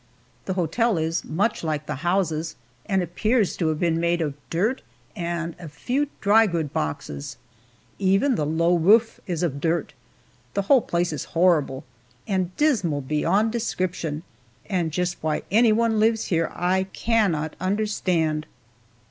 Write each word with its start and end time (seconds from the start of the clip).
The 0.45 0.55
hotel 0.55 0.97
is 0.97 1.23
much 1.23 1.63
like 1.63 1.85
the 1.85 1.97
houses, 2.01 2.55
and 2.87 3.03
appears 3.03 3.55
to 3.57 3.67
have 3.67 3.79
been 3.79 3.99
made 3.99 4.19
of 4.19 4.33
dirt, 4.49 4.81
and 5.15 5.55
a 5.59 5.67
few 5.67 6.07
drygoods 6.23 6.73
boxes. 6.73 7.37
Even 7.99 8.33
the 8.33 8.47
low 8.47 8.75
roof 8.75 9.19
is 9.27 9.43
of 9.43 9.61
dirt. 9.61 9.93
The 10.55 10.63
whole 10.63 10.81
place 10.81 11.13
is 11.13 11.25
horrible, 11.37 11.83
and 12.27 12.57
dismal 12.57 13.01
beyond 13.01 13.51
description, 13.51 14.23
and 14.67 14.91
just 14.91 15.17
why 15.21 15.43
anyone 15.51 15.99
lives 15.99 16.25
here 16.33 16.51
I 16.51 16.85
cannot 16.85 17.55
understand. 17.59 18.47